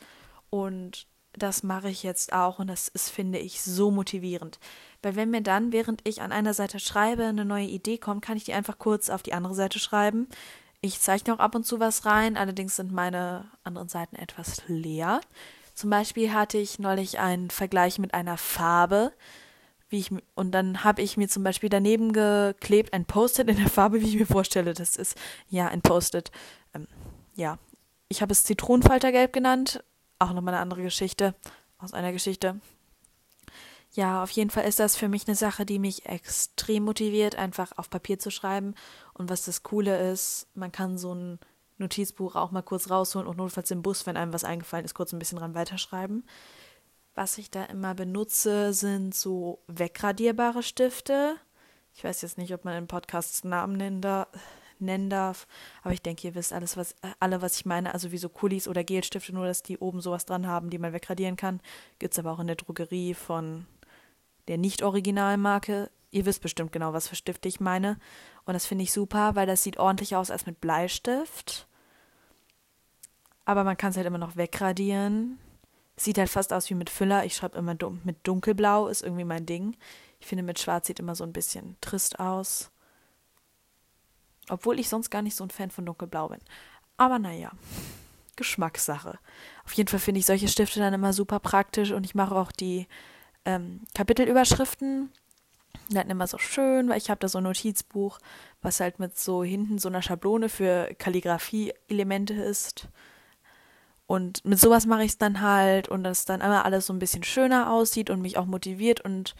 Und 0.51 1.07
das 1.33 1.63
mache 1.63 1.89
ich 1.89 2.03
jetzt 2.03 2.33
auch 2.33 2.59
und 2.59 2.69
das 2.69 2.89
ist, 2.89 3.11
finde 3.11 3.39
ich, 3.39 3.63
so 3.63 3.91
motivierend. 3.91 4.59
Weil 5.03 5.17
wenn 5.17 5.31
mir 5.31 5.43
dann, 5.43 5.73
während 5.73 6.07
ich 6.07 6.21
an 6.23 6.33
einer 6.33 6.55
Seite 6.55 6.81
schreibe, 6.81 7.25
eine 7.25 7.45
neue 7.45 7.67
Idee 7.67 7.99
kommt, 7.99 8.25
kann 8.25 8.37
ich 8.37 8.45
die 8.45 8.55
einfach 8.55 8.79
kurz 8.79 9.11
auf 9.11 9.23
die 9.23 9.35
andere 9.35 9.55
Seite 9.55 9.79
schreiben. 9.79 10.29
Ich 10.81 11.01
zeichne 11.01 11.35
auch 11.35 11.39
ab 11.39 11.55
und 11.55 11.67
zu 11.67 11.81
was 11.81 12.07
rein, 12.07 12.37
allerdings 12.37 12.77
sind 12.77 12.93
meine 12.93 13.51
anderen 13.65 13.89
Seiten 13.89 14.17
etwas 14.17 14.63
leer. 14.67 15.21
Zum 15.75 15.91
Beispiel 15.91 16.33
hatte 16.33 16.59
ich 16.59 16.79
neulich 16.79 17.19
einen 17.19 17.51
Vergleich 17.51 17.99
mit 17.99 18.15
einer 18.15 18.37
Farbe, 18.37 19.13
wie 19.89 19.99
ich 19.99 20.11
und 20.35 20.53
dann 20.53 20.85
habe 20.85 21.03
ich 21.03 21.17
mir 21.17 21.29
zum 21.29 21.45
Beispiel 21.45 21.71
daneben 21.71 22.13
geklebt 22.13 22.93
ein 22.93 23.07
Post-it 23.07 23.49
in 23.49 23.57
der 23.57 23.69
Farbe, 23.69 24.01
wie 24.01 24.09
ich 24.09 24.19
mir 24.19 24.27
vorstelle, 24.27 24.75
das 24.75 24.97
ist 24.97 25.17
ja 25.49 25.69
ein 25.69 25.81
Post-it. 25.81 26.31
Ähm, 26.75 26.87
ja, 27.35 27.59
ich 28.09 28.23
habe 28.23 28.33
es 28.33 28.45
Zitronenfaltergelb 28.45 29.33
genannt 29.33 29.83
auch 30.19 30.33
nochmal 30.33 30.55
eine 30.55 30.63
andere 30.63 30.83
Geschichte 30.83 31.35
aus 31.79 31.95
einer 31.95 32.13
Geschichte. 32.13 32.61
Ja, 33.93 34.23
auf 34.23 34.31
jeden 34.31 34.51
Fall 34.51 34.67
ist 34.67 34.81
das 34.81 34.97
für 34.97 35.09
mich 35.09 35.27
eine 35.27 35.37
Sache, 35.37 35.65
die 35.65 35.79
mich 35.79 36.07
extrem 36.07 36.85
motiviert, 36.85 37.37
einfach 37.37 37.73
auf 37.77 37.89
Papier 37.89 38.19
zu 38.19 38.31
schreiben. 38.31 38.75
Und 39.15 39.31
was 39.31 39.45
das 39.45 39.63
Coole 39.63 40.11
ist, 40.11 40.47
man 40.55 40.73
kann 40.73 40.99
so 40.99 41.15
ein 41.15 41.39
Notizbuch 41.79 42.37
auch 42.37 42.51
mal 42.51 42.63
kurz 42.63 42.91
rausholen 42.91 43.27
und 43.27 43.39
notfalls 43.39 43.71
im 43.71 43.83
Bus, 43.83 44.07
wenn 44.07 44.17
einem 44.17 44.33
was 44.33 44.45
eingefallen 44.45 44.85
ist, 44.85 44.95
kurz 44.95 45.13
ein 45.13 45.19
bisschen 45.19 45.39
dran 45.39 45.55
weiterschreiben. 45.55 46.25
Was 47.15 47.39
ich 47.39 47.51
da 47.51 47.65
immer 47.65 47.95
benutze, 47.95 48.73
sind 48.73 49.15
so 49.15 49.63
wegradierbare 49.69 50.63
Stifte. 50.63 51.37
Ich 51.95 52.05
weiß 52.05 52.23
jetzt 52.23 52.39
nicht, 52.39 52.53
ob 52.53 52.65
man 52.65 52.77
im 52.77 52.87
Podcast 52.87 53.45
Namen 53.45 53.77
nennen 53.77 54.01
darf 54.01 54.29
nennen 54.81 55.11
darf. 55.11 55.47
Aber 55.83 55.93
ich 55.93 56.03
denke, 56.03 56.29
ihr 56.29 56.35
wisst 56.35 56.53
alles, 56.53 56.77
was, 56.77 56.95
alle, 57.21 57.43
was 57.43 57.57
ich 57.57 57.67
meine. 57.67 57.95
Also 57.95 58.13
wie 58.13 58.19
so 58.19 58.29
Kulis 58.29 58.69
oder 58.69 58.85
Gelstifte, 58.85 59.35
nur 59.35 59.47
dass 59.47 59.63
die 59.63 59.79
oben 59.79 60.01
sowas 60.01 60.27
dran 60.27 60.47
haben, 60.47 60.71
die 60.71 60.79
man 60.79 60.93
wegradieren 60.93 61.37
kann. 61.37 61.61
Gibt 61.99 62.15
es 62.15 62.19
aber 62.19 62.33
auch 62.33 62.41
in 62.41 62.47
der 62.47 62.57
Drogerie 62.57 63.15
von 63.15 63.67
der 64.49 64.59
Nicht-Originalmarke. 64.59 65.91
Ihr 66.11 66.27
wisst 66.27 66.43
bestimmt 66.43 66.73
genau, 66.73 66.93
was 66.93 67.09
für 67.09 67.17
Stifte 67.17 67.49
ich 67.49 67.61
meine. 67.61 67.99
Und 68.45 68.55
das 68.55 68.67
finde 68.67 68.85
ich 68.85 68.93
super, 68.93 69.35
weil 69.35 69.47
das 69.47 69.63
sieht 69.63 69.79
ordentlich 69.79 70.17
aus 70.17 70.31
als 70.31 70.47
mit 70.47 70.61
Bleistift. 70.61 71.67
Aber 73.45 73.65
man 73.65 73.77
kann 73.77 73.91
es 73.91 73.97
halt 73.97 74.07
immer 74.07 74.19
noch 74.19 74.37
wegradieren. 74.37 75.39
Sieht 75.97 76.19
halt 76.19 76.29
fast 76.31 76.53
aus 76.53 76.71
wie 76.71 76.75
mit 76.75 76.91
Füller. 76.91 77.25
Ich 77.25 77.35
schreibe 77.35 77.59
immer 77.59 77.77
mit 78.05 78.17
dunkelblau, 78.27 78.89
ist 78.89 79.03
irgendwie 79.03 79.25
mein 79.25 79.47
Ding. 79.47 79.77
Ich 80.21 80.27
finde, 80.27 80.43
mit 80.43 80.59
schwarz 80.59 80.87
sieht 80.87 81.01
immer 81.01 81.15
so 81.15 81.25
ein 81.25 81.33
bisschen 81.33 81.77
trist 81.81 82.21
aus. 82.21 82.71
Obwohl 84.49 84.79
ich 84.79 84.89
sonst 84.89 85.11
gar 85.11 85.23
nicht 85.23 85.37
so 85.37 85.45
ein 85.45 85.51
Fan 85.51 85.71
von 85.71 85.87
dunkelblau 85.87 86.29
bin. 86.29 86.41
Aber 86.97 87.19
naja, 87.19 87.53
Geschmackssache. 88.37 89.19
Auf 89.65 89.73
jeden 89.73 89.89
Fall 89.89 90.01
finde 90.01 90.21
ich 90.21 90.27
solche 90.27 90.49
Stifte 90.49 90.81
dann 90.81 90.95
immer 90.95 91.13
super 91.13 91.41
praktisch 91.41 91.93
und 91.93 92.05
ich 92.05 92.15
mache 92.15 92.35
auch 92.35 92.53
die 92.53 92.87
ähm, 93.45 93.81
Kapitelüberschriften 93.95 95.11
dann 95.91 96.11
immer 96.11 96.27
so 96.27 96.39
schön, 96.39 96.89
weil 96.89 96.99
ich 96.99 97.11
habe 97.11 97.21
da 97.21 97.29
so 97.29 97.39
ein 97.39 97.45
Notizbuch, 97.45 98.19
was 98.61 98.81
halt 98.81 98.99
mit 98.99 99.19
so 99.19 99.43
hinten 99.43 99.79
so 99.79 99.89
einer 99.89 100.03
Schablone 100.03 100.49
für 100.49 100.95
Kalligrafie-Elemente 100.99 102.35
ist. 102.35 102.89
Und 104.07 104.45
mit 104.45 104.59
sowas 104.59 104.87
mache 104.87 105.05
ich 105.05 105.13
es 105.13 105.19
dann 105.19 105.41
halt 105.41 105.89
und 105.89 106.05
dass 106.05 106.25
dann 106.25 106.41
immer 106.41 106.65
alles 106.65 106.87
so 106.87 106.93
ein 106.93 106.99
bisschen 106.99 107.23
schöner 107.23 107.71
aussieht 107.71 108.11
und 108.11 108.23
mich 108.23 108.39
auch 108.39 108.47
motiviert 108.47 109.01
und 109.03 109.35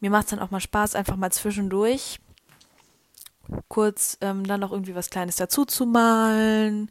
mir 0.00 0.10
macht 0.10 0.24
es 0.24 0.30
dann 0.30 0.40
auch 0.40 0.50
mal 0.50 0.60
Spaß, 0.60 0.94
einfach 0.94 1.16
mal 1.16 1.32
zwischendurch 1.32 2.20
kurz 3.68 4.18
ähm, 4.20 4.46
dann 4.46 4.60
noch 4.60 4.72
irgendwie 4.72 4.94
was 4.94 5.10
Kleines 5.10 5.36
dazu 5.36 5.64
zu 5.64 5.86
malen. 5.86 6.90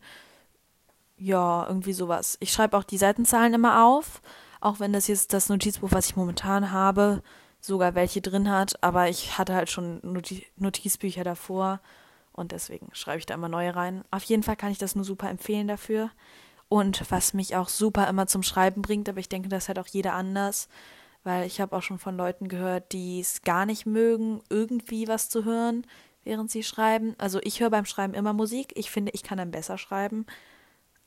Ja, 1.17 1.65
irgendwie 1.67 1.93
sowas. 1.93 2.37
Ich 2.39 2.51
schreibe 2.51 2.77
auch 2.77 2.83
die 2.83 2.97
Seitenzahlen 2.97 3.53
immer 3.53 3.85
auf, 3.85 4.21
auch 4.61 4.79
wenn 4.79 4.93
das 4.93 5.07
jetzt 5.07 5.33
das 5.33 5.49
Notizbuch, 5.49 5.91
was 5.91 6.07
ich 6.07 6.15
momentan 6.15 6.71
habe, 6.71 7.21
sogar 7.61 7.95
welche 7.95 8.21
drin 8.21 8.49
hat, 8.49 8.81
aber 8.83 9.09
ich 9.09 9.37
hatte 9.37 9.53
halt 9.53 9.69
schon 9.69 10.01
Notizbücher 10.57 11.23
davor 11.23 11.81
und 12.31 12.53
deswegen 12.53 12.87
schreibe 12.93 13.19
ich 13.19 13.25
da 13.25 13.33
immer 13.33 13.49
neue 13.49 13.75
rein. 13.75 14.03
Auf 14.11 14.23
jeden 14.23 14.43
Fall 14.43 14.55
kann 14.55 14.71
ich 14.71 14.77
das 14.77 14.95
nur 14.95 15.03
super 15.03 15.29
empfehlen 15.29 15.67
dafür. 15.67 16.09
Und 16.69 17.09
was 17.11 17.33
mich 17.33 17.55
auch 17.55 17.67
super 17.67 18.07
immer 18.07 18.27
zum 18.27 18.43
Schreiben 18.43 18.81
bringt, 18.81 19.09
aber 19.09 19.19
ich 19.19 19.27
denke, 19.27 19.49
das 19.49 19.67
hat 19.67 19.79
auch 19.79 19.87
jeder 19.87 20.13
anders, 20.13 20.69
weil 21.23 21.45
ich 21.47 21.59
habe 21.59 21.75
auch 21.75 21.81
schon 21.81 21.99
von 21.99 22.15
Leuten 22.15 22.47
gehört, 22.47 22.93
die 22.93 23.19
es 23.19 23.41
gar 23.41 23.65
nicht 23.65 23.85
mögen, 23.85 24.41
irgendwie 24.49 25.07
was 25.07 25.29
zu 25.29 25.43
hören, 25.43 25.85
während 26.23 26.51
sie 26.51 26.63
schreiben. 26.63 27.15
Also 27.17 27.39
ich 27.43 27.59
höre 27.59 27.69
beim 27.69 27.85
Schreiben 27.85 28.13
immer 28.13 28.33
Musik. 28.33 28.73
Ich 28.75 28.91
finde, 28.91 29.11
ich 29.13 29.23
kann 29.23 29.37
dann 29.37 29.51
besser 29.51 29.77
schreiben, 29.77 30.25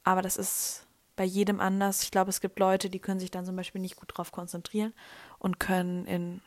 aber 0.04 0.22
das 0.22 0.36
ist 0.36 0.86
bei 1.16 1.24
jedem 1.24 1.60
anders. 1.60 2.02
Ich 2.02 2.10
glaube, 2.10 2.30
es 2.30 2.40
gibt 2.40 2.58
Leute, 2.58 2.90
die 2.90 2.98
können 2.98 3.20
sich 3.20 3.30
dann 3.30 3.44
zum 3.44 3.56
Beispiel 3.56 3.80
nicht 3.80 3.96
gut 3.96 4.16
drauf 4.16 4.32
konzentrieren 4.32 4.92
und 5.38 5.60
können 5.60 6.06
in 6.06 6.40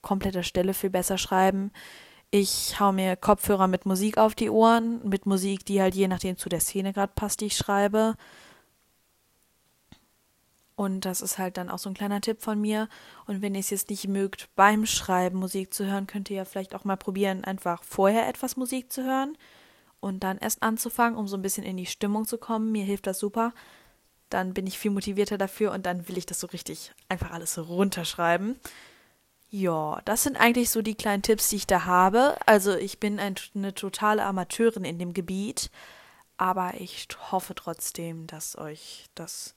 kompletter 0.00 0.42
Stelle 0.42 0.74
viel 0.74 0.90
besser 0.90 1.18
schreiben. 1.18 1.72
Ich 2.30 2.80
hau 2.80 2.92
mir 2.92 3.16
Kopfhörer 3.16 3.68
mit 3.68 3.84
Musik 3.84 4.16
auf 4.16 4.34
die 4.34 4.50
Ohren, 4.50 5.06
mit 5.06 5.26
Musik, 5.26 5.66
die 5.66 5.82
halt 5.82 5.94
je 5.94 6.08
nachdem 6.08 6.36
zu 6.36 6.48
der 6.48 6.60
Szene 6.60 6.92
gerade 6.92 7.12
passt, 7.14 7.40
die 7.40 7.46
ich 7.46 7.56
schreibe. 7.56 8.14
Und 10.74 11.04
das 11.04 11.20
ist 11.20 11.38
halt 11.38 11.56
dann 11.56 11.68
auch 11.68 11.78
so 11.78 11.90
ein 11.90 11.94
kleiner 11.94 12.20
Tipp 12.20 12.42
von 12.42 12.60
mir. 12.60 12.88
Und 13.26 13.42
wenn 13.42 13.54
ihr 13.54 13.60
es 13.60 13.70
jetzt 13.70 13.90
nicht 13.90 14.08
mögt, 14.08 14.48
beim 14.56 14.86
Schreiben 14.86 15.38
Musik 15.38 15.74
zu 15.74 15.86
hören, 15.86 16.06
könnt 16.06 16.30
ihr 16.30 16.36
ja 16.36 16.44
vielleicht 16.44 16.74
auch 16.74 16.84
mal 16.84 16.96
probieren, 16.96 17.44
einfach 17.44 17.84
vorher 17.84 18.28
etwas 18.28 18.56
Musik 18.56 18.92
zu 18.92 19.04
hören 19.04 19.36
und 20.00 20.24
dann 20.24 20.38
erst 20.38 20.62
anzufangen, 20.62 21.18
um 21.18 21.28
so 21.28 21.36
ein 21.36 21.42
bisschen 21.42 21.64
in 21.64 21.76
die 21.76 21.86
Stimmung 21.86 22.26
zu 22.26 22.38
kommen. 22.38 22.72
Mir 22.72 22.84
hilft 22.84 23.06
das 23.06 23.18
super 23.18 23.52
dann 24.32 24.54
bin 24.54 24.66
ich 24.66 24.78
viel 24.78 24.90
motivierter 24.90 25.38
dafür 25.38 25.72
und 25.72 25.86
dann 25.86 26.08
will 26.08 26.18
ich 26.18 26.26
das 26.26 26.40
so 26.40 26.46
richtig 26.48 26.92
einfach 27.08 27.30
alles 27.30 27.58
runterschreiben. 27.58 28.58
Ja, 29.50 30.00
das 30.06 30.22
sind 30.22 30.36
eigentlich 30.36 30.70
so 30.70 30.80
die 30.80 30.94
kleinen 30.94 31.22
Tipps, 31.22 31.48
die 31.48 31.56
ich 31.56 31.66
da 31.66 31.84
habe. 31.84 32.36
Also 32.46 32.74
ich 32.74 32.98
bin 32.98 33.18
ein, 33.20 33.34
eine 33.54 33.74
totale 33.74 34.24
Amateurin 34.24 34.84
in 34.84 34.98
dem 34.98 35.12
Gebiet, 35.12 35.70
aber 36.38 36.74
ich 36.78 37.06
hoffe 37.30 37.54
trotzdem, 37.54 38.26
dass 38.26 38.56
euch 38.56 39.06
das 39.14 39.54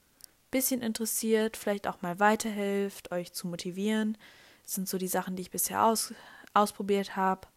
bisschen 0.56 0.82
interessiert, 0.82 1.58
vielleicht 1.58 1.86
auch 1.86 2.02
mal 2.02 2.18
weiterhilft, 2.22 3.12
euch 3.12 3.34
zu 3.34 3.46
motivieren. 3.46 4.18
Das 4.64 4.76
sind 4.76 4.88
so 4.88 4.98
die 4.98 5.10
Sachen, 5.10 5.36
die 5.36 5.42
ich 5.42 5.52
bisher 5.52 5.84
aus, 5.84 6.14
ausprobiert 6.54 7.18
habe. 7.18 7.50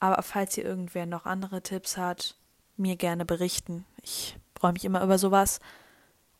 Aber 0.00 0.22
falls 0.22 0.56
ihr 0.56 0.64
irgendwer 0.64 1.04
noch 1.04 1.26
andere 1.26 1.60
Tipps 1.60 1.98
hat, 1.98 2.36
mir 2.78 2.96
gerne 2.96 3.26
berichten. 3.26 3.84
Ich 4.02 4.34
freue 4.58 4.72
mich 4.72 4.86
immer 4.86 5.04
über 5.04 5.18
sowas. 5.18 5.60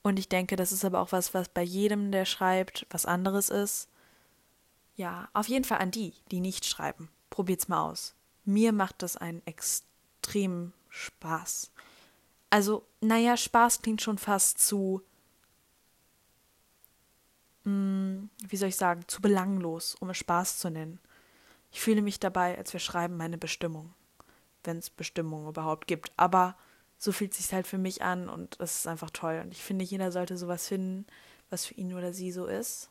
Und 0.01 0.19
ich 0.19 0.31
denke, 0.31 0.57
das 0.57 0.73
ist 0.73 0.83
aber 0.83 1.01
auch 1.01 1.13
was, 1.13 1.35
was 1.35 1.51
bei 1.51 1.63
jedem, 1.63 2.11
der 2.11 2.25
schreibt, 2.25 2.87
was 2.89 3.05
anderes 3.05 3.51
ist. 3.51 3.91
Ja, 4.97 5.29
auf 5.35 5.47
jeden 5.47 5.67
Fall 5.67 5.79
an 5.79 5.91
die, 5.91 6.15
die 6.31 6.41
nicht 6.41 6.65
schreiben. 6.65 7.11
Probiert's 7.29 7.69
mal 7.69 7.83
aus. 7.83 8.15
Mir 8.47 8.73
macht 8.73 9.03
das 9.03 9.19
einen 9.19 9.43
extremen 9.47 10.73
Spaß. 10.89 11.71
Also, 12.49 12.87
naja, 13.03 13.37
Spaß 13.37 13.83
klingt 13.83 14.01
schon 14.01 14.17
fast 14.17 14.59
zu, 14.59 15.03
mh, 17.69 18.29
wie 18.49 18.57
soll 18.57 18.69
ich 18.69 18.77
sagen, 18.77 19.03
zu 19.07 19.21
belanglos, 19.21 19.95
um 20.01 20.11
es 20.11 20.19
Spaß 20.19 20.59
zu 20.59 20.71
nennen. 20.71 21.01
Ich 21.71 21.81
fühle 21.81 22.03
mich 22.03 22.19
dabei, 22.21 22.57
als 22.57 22.73
wir 22.73 22.81
schreiben, 22.81 23.17
meine 23.17 23.39
Bestimmung. 23.39 23.95
Wenn 24.65 24.79
es 24.79 24.91
Bestimmung 24.91 25.49
überhaupt 25.49 25.87
gibt. 25.87 26.13
Aber 26.17 26.57
so 26.99 27.13
fühlt 27.13 27.35
sich 27.35 27.53
halt 27.53 27.67
für 27.67 27.79
mich 27.79 28.03
an 28.03 28.29
und 28.29 28.59
es 28.61 28.81
ist 28.81 28.87
einfach 28.87 29.11
toll. 29.11 29.41
Und 29.45 29.53
ich 29.53 29.63
finde, 29.63 29.85
jeder 29.85 30.11
sollte 30.11 30.37
sowas 30.37 30.67
finden, 30.69 31.07
was 31.51 31.67
für 31.67 31.75
ihn 31.75 31.95
oder 31.95 32.13
sie 32.13 32.33
so 32.33 32.47
ist. 32.47 32.91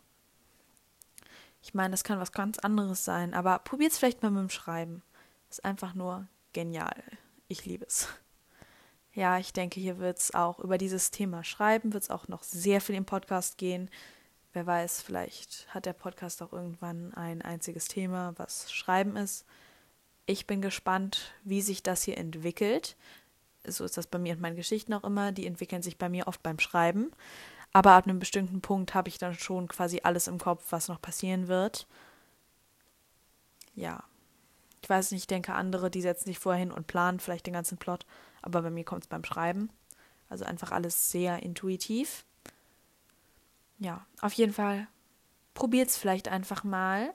Ich 1.62 1.74
meine, 1.74 1.92
das 1.92 2.04
kann 2.04 2.20
was 2.20 2.32
ganz 2.32 2.60
anderes 2.60 3.04
sein, 3.04 3.34
aber 3.34 3.60
probiert 3.60 3.92
es 3.92 3.98
vielleicht 3.98 4.24
mal 4.24 4.32
mit 4.32 4.42
dem 4.42 4.50
Schreiben. 4.50 5.02
Ist 5.50 5.66
einfach 5.66 5.94
nur 5.94 6.28
genial. 6.54 7.04
Ich 7.48 7.66
liebe 7.66 7.86
es. 7.86 8.08
Ja, 9.14 9.40
ich 9.40 9.52
denke, 9.52 9.80
hier 9.80 9.98
wird 9.98 10.20
es 10.20 10.34
auch 10.34 10.60
über 10.60 10.78
dieses 10.78 11.10
Thema 11.10 11.44
Schreiben, 11.44 11.92
wird 11.94 12.04
es 12.04 12.10
auch 12.12 12.28
noch 12.28 12.44
sehr 12.44 12.82
viel 12.82 12.96
im 12.96 13.06
Podcast 13.06 13.58
gehen. 13.58 13.90
Wer 14.58 14.66
weiß, 14.66 15.04
vielleicht 15.04 15.68
hat 15.70 15.86
der 15.86 15.94
Podcast 15.94 16.42
auch 16.42 16.52
irgendwann 16.52 17.14
ein 17.14 17.44
einziges 17.44 17.88
Thema, 17.88 18.34
was 18.38 18.74
Schreiben 18.74 19.16
ist. 19.16 19.46
Ich 20.26 20.48
bin 20.48 20.64
gespannt, 20.64 21.36
wie 21.44 21.62
sich 21.62 21.84
das 21.84 22.02
hier 22.02 22.18
entwickelt 22.18 22.98
so 23.68 23.86
ist 23.86 23.98
das 23.98 24.08
bei 24.08 24.18
mir 24.18 24.34
und 24.34 24.42
meinen 24.42 24.56
Geschichten 24.56 24.96
auch 24.96 25.04
immer, 25.04 25.32
die 25.32 25.46
entwickeln 25.46 25.84
sich 25.84 26.00
bei 26.00 26.10
mir 26.10 26.28
oft 26.28 26.42
beim 26.42 26.58
Schreiben. 26.58 27.12
Aber 27.72 27.92
ab 27.92 28.06
einem 28.08 28.18
bestimmten 28.18 28.62
Punkt 28.62 28.96
habe 28.96 29.10
ich 29.10 29.20
dann 29.20 29.36
schon 29.36 29.68
quasi 29.68 30.02
alles 30.04 30.28
im 30.28 30.40
Kopf, 30.40 30.64
was 30.72 30.88
noch 30.88 31.02
passieren 31.02 31.48
wird. 31.48 31.86
Ja. 33.76 34.04
Ich 34.82 34.90
weiß 34.90 35.12
nicht, 35.12 35.22
ich 35.22 35.28
denke, 35.28 35.54
andere, 35.54 35.92
die 35.92 36.02
setzen 36.02 36.26
sich 36.26 36.40
vorher 36.40 36.62
hin 36.62 36.72
und 36.72 36.88
planen 36.88 37.20
vielleicht 37.20 37.46
den 37.46 37.54
ganzen 37.54 37.78
Plot, 37.78 38.08
aber 38.42 38.64
bei 38.64 38.72
mir 38.72 38.86
kommt 38.86 39.04
es 39.04 39.08
beim 39.08 39.24
Schreiben. 39.24 39.70
Also 40.30 40.46
einfach 40.46 40.72
alles 40.72 41.12
sehr 41.12 41.44
intuitiv. 41.44 42.26
Ja, 43.80 44.06
auf 44.22 44.34
jeden 44.34 44.54
Fall 44.54 44.88
probiert 45.54 45.90
es 45.90 45.98
vielleicht 45.98 46.28
einfach 46.28 46.64
mal. 46.64 47.14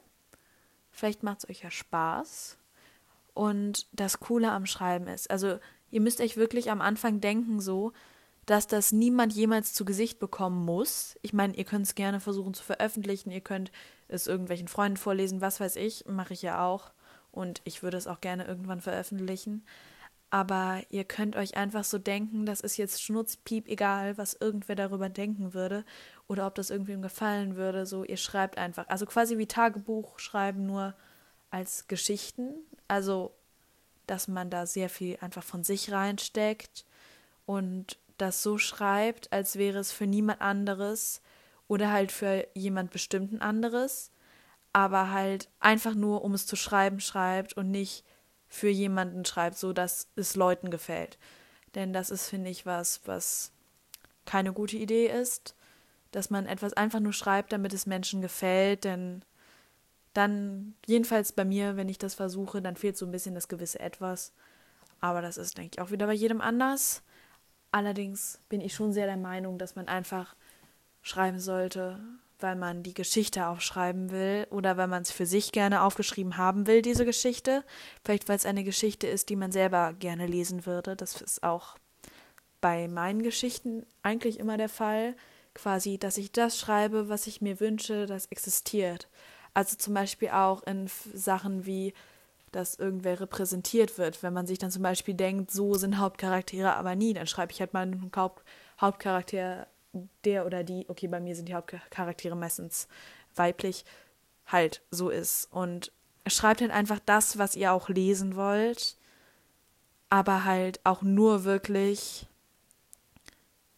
Vielleicht 0.91 1.23
macht 1.23 1.39
es 1.39 1.51
euch 1.51 1.63
ja 1.63 1.71
Spaß. 1.71 2.59
Und 3.35 3.87
das 3.93 4.21
Coole 4.21 4.51
am 4.51 4.67
Schreiben 4.67 5.07
ist, 5.07 5.31
also 5.31 5.59
Ihr 5.93 6.01
müsst 6.01 6.21
euch 6.21 6.37
wirklich 6.37 6.71
am 6.71 6.81
Anfang 6.81 7.21
denken, 7.21 7.61
so, 7.61 7.93
dass 8.47 8.67
das 8.67 8.91
niemand 8.93 9.35
jemals 9.35 9.75
zu 9.75 9.85
Gesicht 9.85 10.19
bekommen 10.19 10.65
muss. 10.65 11.17
Ich 11.21 11.35
meine, 11.35 11.55
ihr 11.55 11.65
könnt 11.65 11.87
es 11.87 11.95
gerne 11.95 12.19
versuchen 12.19 12.55
zu 12.55 12.65
veröffentlichen, 12.65 13.31
ihr 13.31 13.43
könnt 13.43 13.71
es 14.09 14.27
irgendwelchen 14.27 14.69
Freunden 14.69 14.97
vorlesen, 14.97 15.43
was 15.43 15.61
weiß 15.61 15.77
ich, 15.77 16.07
mache 16.09 16.33
ich 16.33 16.43
ja 16.43 16.67
auch. 16.67 16.93
Und 17.31 17.61
ich 17.65 17.83
würde 17.83 17.99
es 17.99 18.07
auch 18.07 18.23
gerne 18.23 18.47
irgendwann 18.47 18.81
veröffentlichen. 18.81 19.65
Aber 20.33 20.81
ihr 20.89 21.05
könnt 21.05 21.37
euch 21.37 21.59
einfach 21.59 21.85
so 21.85 21.99
denken, 21.99 22.47
das 22.47 22.63
ist 22.63 22.79
jetzt 22.79 23.03
schnurzpiep 23.03 23.69
egal, 23.69 24.17
was 24.17 24.33
irgendwer 24.33 24.77
darüber 24.77 25.11
denken 25.11 25.53
würde 25.53 25.85
oder 26.27 26.47
ob 26.47 26.55
das 26.55 26.71
irgendwem 26.71 27.03
gefallen 27.03 27.57
würde. 27.57 27.85
So, 27.85 28.03
ihr 28.03 28.17
schreibt 28.17 28.57
einfach. 28.57 28.89
Also 28.89 29.05
quasi 29.05 29.37
wie 29.37 29.47
Tagebuch 29.47 30.19
schreiben, 30.19 30.65
nur 30.65 30.95
als 31.51 31.87
Geschichten. 31.87 32.55
Also 32.89 33.35
dass 34.07 34.27
man 34.27 34.49
da 34.49 34.65
sehr 34.65 34.89
viel 34.89 35.19
einfach 35.21 35.43
von 35.43 35.65
sich 35.65 35.93
reinsteckt 35.93 36.87
und 37.45 37.99
das 38.17 38.43
so 38.43 38.57
schreibt, 38.57 39.33
als 39.35 39.57
wäre 39.57 39.81
es 39.81 39.93
für 39.93 40.07
niemand 40.07 40.41
anderes 40.41 41.21
oder 41.69 41.93
halt 41.93 42.11
für 42.11 42.47
jemand 42.55 42.91
bestimmten 42.91 43.43
anderes, 43.43 44.11
aber 44.73 45.11
halt 45.11 45.51
einfach 45.61 45.95
nur, 45.95 46.25
um 46.25 46.33
es 46.33 46.47
zu 46.47 46.57
schreiben, 46.57 47.01
schreibt 47.01 47.55
und 47.55 47.71
nicht 47.71 48.05
für 48.53 48.69
jemanden 48.69 49.25
schreibt, 49.25 49.57
so 49.57 49.73
dass 49.73 50.09
es 50.15 50.37
Leuten 50.37 50.71
gefällt. 50.71 51.19
Denn 51.75 51.95
das 51.95 52.11
ist, 52.11 52.29
finde 52.29 52.51
ich, 52.51 52.67
was, 52.67 53.01
was 53.07 53.51
keine 54.27 54.53
gute 54.53 54.77
Idee 54.77 55.07
ist, 55.07 55.57
dass 56.11 56.29
man 56.29 56.45
etwas 56.45 56.75
einfach 56.75 57.01
nur 57.01 57.15
schreibt, 57.15 57.53
damit 57.55 57.73
es 57.73 57.87
Menschen 57.87 58.21
gefällt, 58.21 58.85
denn 58.85 59.25
dann, 60.13 60.75
jedenfalls 60.85 61.33
bei 61.33 61.47
mir, 61.47 61.77
wenn 61.77 61.89
ich 61.89 61.97
das 61.97 62.15
versuche, 62.15 62.61
dann 62.61 62.77
fehlt 62.77 62.99
so 62.99 63.07
ein 63.07 63.11
bisschen 63.11 63.35
das 63.35 63.49
gewisse 63.49 63.81
Etwas. 63.81 64.35
Aber 65.01 65.23
das 65.23 65.39
ist, 65.39 65.57
denke 65.57 65.77
ich, 65.77 65.81
auch 65.81 65.91
wieder 65.91 66.07
bei 66.07 66.13
jedem 66.13 66.43
anders. 66.43 67.03
Allerdings 67.71 68.39
bin 68.51 68.61
ich 68.61 68.75
schon 68.75 68.93
sehr 68.93 69.07
der 69.07 69.17
Meinung, 69.17 69.57
dass 69.57 69.77
man 69.77 69.89
einfach 69.89 70.37
schreiben 71.01 71.41
sollte, 71.41 72.01
weil 72.43 72.57
man 72.57 72.83
die 72.83 72.95
Geschichte 72.95 73.47
aufschreiben 73.47 74.11
will 74.11 74.47
oder 74.51 74.77
weil 74.77 74.89
man 74.89 75.03
es 75.03 75.13
für 75.13 75.27
sich 75.27 75.53
gerne 75.53 75.83
aufgeschrieben 75.83 76.37
haben 76.37 76.67
will, 76.67 76.83
diese 76.83 77.05
Geschichte. 77.05 77.65
Vielleicht 78.05 78.29
weil 78.29 78.37
es 78.37 78.47
eine 78.47 78.65
Geschichte 78.65 79.07
ist, 79.07 79.29
die 79.29 79.37
man 79.37 79.53
selber 79.53 79.93
gerne 79.95 80.27
lesen 80.27 80.67
würde. 80.67 80.97
Das 80.97 81.21
ist 81.21 81.43
auch 81.43 81.77
bei 82.61 82.89
meinen 82.89 83.23
Geschichten 83.23 83.87
eigentlich 84.03 84.39
immer 84.39 84.57
der 84.57 84.69
Fall. 84.69 85.15
Quasi, 85.55 85.99
dass 85.99 86.17
ich 86.17 86.33
das 86.33 86.59
schreibe, 86.59 87.09
was 87.09 87.27
ich 87.27 87.43
mir 87.43 87.61
wünsche, 87.61 88.07
das 88.07 88.27
existiert. 88.27 89.09
Also 89.55 89.77
zum 89.77 89.93
Beispiel 89.93 90.31
auch 90.31 90.63
in 90.63 90.89
Sachen 91.13 91.67
wie, 91.67 91.93
dass 92.53 92.79
irgendwer 92.79 93.21
repräsentiert 93.21 93.99
wird. 93.99 94.23
Wenn 94.23 94.33
man 94.33 94.47
sich 94.47 94.59
dann 94.59 94.71
zum 94.71 94.83
Beispiel 94.83 95.15
denkt, 95.15 95.51
so 95.51 95.75
sind 95.75 95.99
Hauptcharaktere 95.99 96.75
aber 96.75 96.95
nie, 96.95 97.13
dann 97.13 97.27
schreibe 97.27 97.53
ich 97.53 97.61
halt 97.61 97.75
mal 97.75 97.83
einen 97.83 98.11
Haupt 98.17 98.43
Hauptcharakter, 98.81 99.69
der 100.25 100.47
oder 100.47 100.65
die, 100.65 100.89
okay, 100.89 101.07
bei 101.07 101.21
mir 101.21 101.37
sind 101.37 101.49
die 101.49 101.55
Hauptcharaktere 101.55 102.37
meistens 102.37 102.89
weiblich, 103.35 103.85
halt 104.47 104.83
so 104.91 105.11
ist. 105.11 105.49
Und 105.53 105.93
schreibt 106.27 106.61
halt 106.61 106.71
einfach 106.71 107.01
das, 107.05 107.39
was 107.39 107.57
ihr 107.57 107.73
auch 107.73 107.89
lesen 107.89 108.37
wollt, 108.37 108.97
aber 110.09 110.45
halt 110.45 110.81
auch 110.85 111.03
nur 111.03 111.45
wirklich 111.45 112.27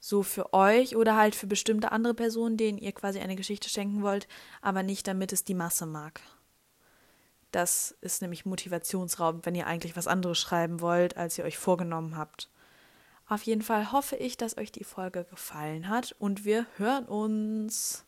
so 0.00 0.22
für 0.22 0.52
euch 0.52 0.96
oder 0.96 1.16
halt 1.16 1.34
für 1.34 1.46
bestimmte 1.46 1.90
andere 1.90 2.12
Personen, 2.12 2.56
denen 2.58 2.76
ihr 2.76 2.92
quasi 2.92 3.20
eine 3.20 3.36
Geschichte 3.36 3.70
schenken 3.70 4.02
wollt, 4.02 4.28
aber 4.60 4.82
nicht 4.82 5.06
damit 5.08 5.32
es 5.32 5.44
die 5.44 5.54
Masse 5.54 5.86
mag. 5.86 6.20
Das 7.52 7.96
ist 8.00 8.20
nämlich 8.20 8.44
motivationsraubend, 8.44 9.46
wenn 9.46 9.54
ihr 9.54 9.66
eigentlich 9.66 9.96
was 9.96 10.06
anderes 10.06 10.38
schreiben 10.38 10.80
wollt, 10.80 11.16
als 11.16 11.38
ihr 11.38 11.44
euch 11.44 11.56
vorgenommen 11.56 12.16
habt. 12.16 12.50
Auf 13.26 13.42
jeden 13.44 13.62
Fall 13.62 13.90
hoffe 13.92 14.16
ich, 14.16 14.36
dass 14.36 14.58
euch 14.58 14.70
die 14.70 14.84
Folge 14.84 15.24
gefallen 15.24 15.88
hat 15.88 16.14
und 16.18 16.44
wir 16.44 16.66
hören 16.76 17.06
uns. 17.06 18.04